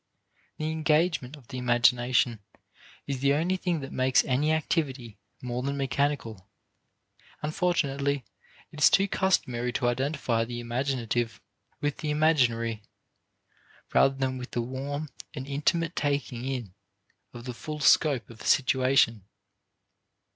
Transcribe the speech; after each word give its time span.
The 0.57 0.71
engagement 0.71 1.35
of 1.35 1.49
the 1.49 1.59
imagination 1.59 2.39
is 3.05 3.19
the 3.19 3.33
only 3.33 3.55
thing 3.55 3.81
that 3.81 3.91
makes 3.91 4.25
any 4.25 4.51
activity 4.51 5.19
more 5.43 5.61
than 5.61 5.77
mechanical. 5.77 6.49
Unfortunately, 7.43 8.25
it 8.71 8.79
is 8.81 8.89
too 8.89 9.07
customary 9.07 9.71
to 9.73 9.87
identify 9.87 10.43
the 10.43 10.59
imaginative 10.59 11.39
with 11.81 11.97
the 11.97 12.09
imaginary, 12.09 12.81
rather 13.93 14.15
than 14.15 14.39
with 14.39 14.55
a 14.57 14.61
warm 14.61 15.07
and 15.35 15.45
intimate 15.45 15.95
taking 15.95 16.45
in 16.45 16.73
of 17.31 17.45
the 17.45 17.53
full 17.53 17.79
scope 17.79 18.27
of 18.31 18.41
a 18.41 18.45
situation. 18.45 19.25